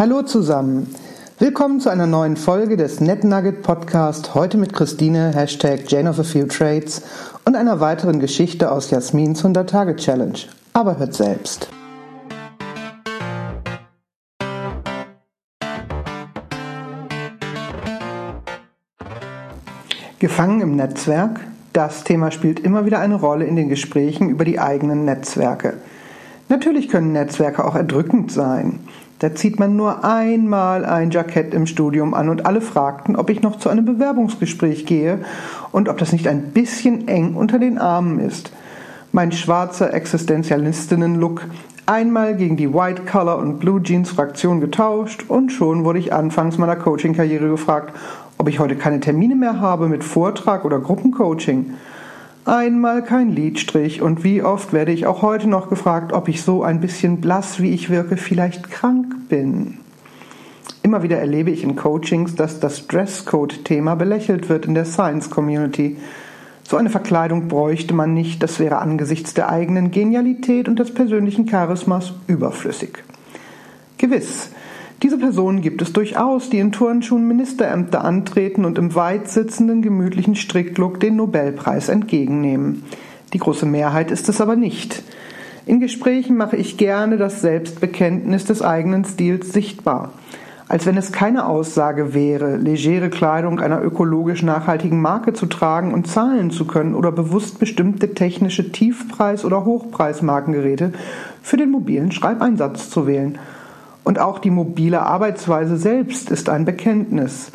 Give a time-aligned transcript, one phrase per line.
[0.00, 0.86] Hallo zusammen.
[1.38, 4.34] Willkommen zu einer neuen Folge des NetNugget Podcast.
[4.34, 7.02] Heute mit Christine, Hashtag Jane of a Few Trades
[7.44, 10.38] und einer weiteren Geschichte aus Jasmins 100-Tage-Challenge.
[10.72, 11.68] Aber hört selbst.
[20.18, 21.40] Gefangen im Netzwerk?
[21.74, 25.74] Das Thema spielt immer wieder eine Rolle in den Gesprächen über die eigenen Netzwerke.
[26.48, 28.80] Natürlich können Netzwerke auch erdrückend sein.
[29.20, 33.42] Da zieht man nur einmal ein Jackett im Studium an und alle fragten, ob ich
[33.42, 35.18] noch zu einem Bewerbungsgespräch gehe
[35.72, 38.50] und ob das nicht ein bisschen eng unter den Armen ist.
[39.12, 41.42] Mein schwarzer Existenzialistinnen-Look
[41.84, 46.56] einmal gegen die White Color und Blue Jeans Fraktion getauscht und schon wurde ich anfangs
[46.56, 47.94] meiner Coaching-Karriere gefragt,
[48.38, 51.74] ob ich heute keine Termine mehr habe mit Vortrag oder Gruppencoaching.
[52.46, 56.62] Einmal kein Liedstrich und wie oft werde ich auch heute noch gefragt, ob ich so
[56.62, 59.78] ein bisschen blass, wie ich wirke, vielleicht krank bin.
[60.82, 65.98] Immer wieder erlebe ich in Coachings, dass das Dresscode-Thema belächelt wird in der Science-Community.
[66.66, 71.44] So eine Verkleidung bräuchte man nicht, das wäre angesichts der eigenen Genialität und des persönlichen
[71.44, 73.04] Charismas überflüssig.
[73.98, 74.50] Gewiss,
[75.02, 80.36] diese Personen gibt es durchaus, die in Turnschuhen Ministerämter antreten und im weit sitzenden, gemütlichen
[80.36, 82.84] Stricklook den Nobelpreis entgegennehmen.
[83.32, 85.02] Die große Mehrheit ist es aber nicht.
[85.64, 90.12] In Gesprächen mache ich gerne das Selbstbekenntnis des eigenen Stils sichtbar.
[90.68, 96.08] Als wenn es keine Aussage wäre, legere Kleidung einer ökologisch nachhaltigen Marke zu tragen und
[96.08, 100.92] zahlen zu können oder bewusst bestimmte technische Tiefpreis- oder Hochpreismarkengeräte
[101.42, 103.38] für den mobilen Schreibeinsatz zu wählen–
[104.04, 107.52] und auch die mobile Arbeitsweise selbst ist ein Bekenntnis,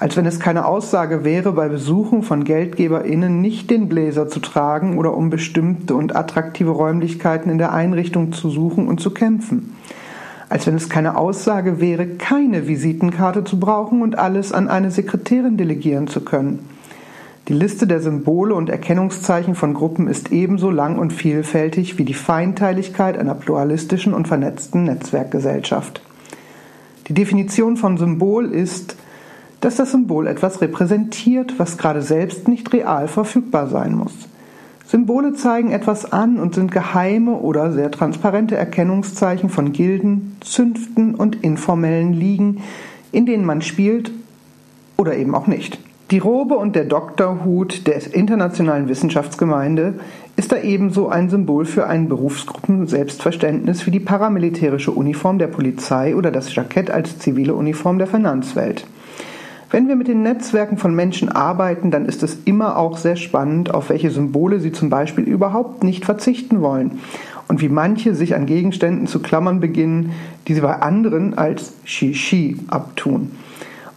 [0.00, 4.96] als wenn es keine Aussage wäre, bei Besuchen von GeldgeberInnen nicht den Bläser zu tragen
[4.96, 9.76] oder um bestimmte und attraktive Räumlichkeiten in der Einrichtung zu suchen und zu kämpfen.
[10.48, 15.56] Als wenn es keine Aussage wäre, keine Visitenkarte zu brauchen und alles an eine Sekretärin
[15.56, 16.60] delegieren zu können.
[17.48, 22.12] Die Liste der Symbole und Erkennungszeichen von Gruppen ist ebenso lang und vielfältig wie die
[22.12, 26.02] Feinteiligkeit einer pluralistischen und vernetzten Netzwerkgesellschaft.
[27.06, 28.96] Die Definition von Symbol ist,
[29.62, 34.12] dass das Symbol etwas repräsentiert, was gerade selbst nicht real verfügbar sein muss.
[34.86, 41.42] Symbole zeigen etwas an und sind geheime oder sehr transparente Erkennungszeichen von Gilden, Zünften und
[41.42, 42.60] informellen Ligen,
[43.10, 44.10] in denen man spielt
[44.98, 45.78] oder eben auch nicht.
[46.10, 50.00] Die Robe und der Doktorhut der internationalen Wissenschaftsgemeinde
[50.36, 56.30] ist da ebenso ein Symbol für ein Berufsgruppen-Selbstverständnis wie die paramilitärische Uniform der Polizei oder
[56.30, 58.86] das Jackett als zivile Uniform der Finanzwelt.
[59.70, 63.74] Wenn wir mit den Netzwerken von Menschen arbeiten, dann ist es immer auch sehr spannend,
[63.74, 67.00] auf welche Symbole sie zum Beispiel überhaupt nicht verzichten wollen
[67.48, 70.12] und wie manche sich an Gegenständen zu klammern beginnen,
[70.46, 73.32] die sie bei anderen als Shishi abtun.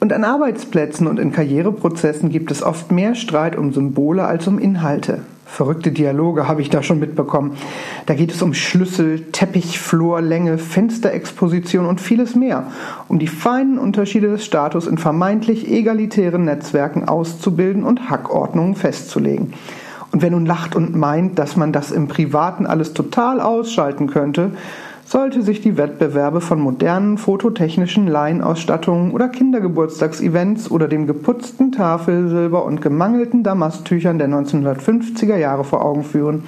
[0.00, 4.58] Und an Arbeitsplätzen und in Karriereprozessen gibt es oft mehr Streit um Symbole als um
[4.58, 5.22] Inhalte.
[5.44, 7.56] Verrückte Dialoge habe ich da schon mitbekommen.
[8.06, 12.64] Da geht es um Schlüssel, Teppich, Flur, Länge, Fensterexposition und vieles mehr,
[13.08, 19.54] um die feinen Unterschiede des Status in vermeintlich egalitären Netzwerken auszubilden und Hackordnungen festzulegen.
[20.12, 24.52] Und wer nun lacht und meint, dass man das im Privaten alles total ausschalten könnte,
[25.08, 32.82] sollte sich die Wettbewerbe von modernen fototechnischen Laienausstattungen oder Kindergeburtstagsevents oder dem geputzten Tafelsilber und
[32.82, 36.44] gemangelten Damasttüchern der 1950er Jahre vor Augen führen.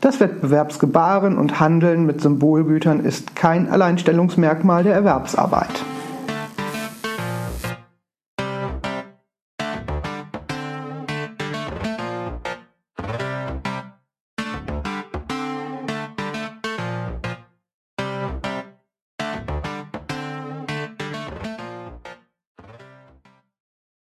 [0.00, 5.84] Das Wettbewerbsgebaren und Handeln mit Symbolgütern ist kein Alleinstellungsmerkmal der Erwerbsarbeit.